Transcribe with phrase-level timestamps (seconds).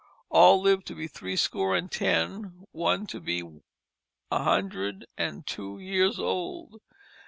[0.31, 3.43] All lived to be threescore and ten, one to be
[4.31, 6.81] a hundred and two years old.